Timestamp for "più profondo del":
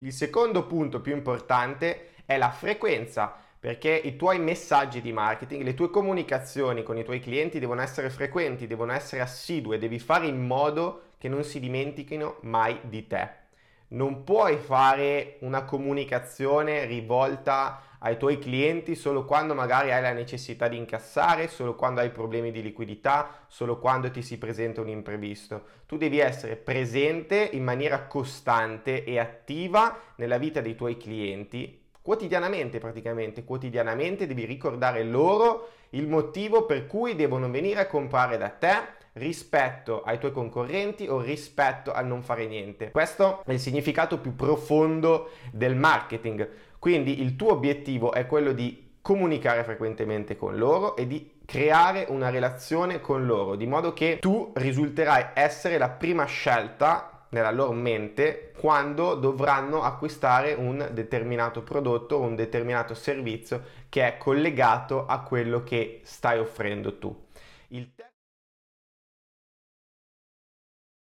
44.18-45.76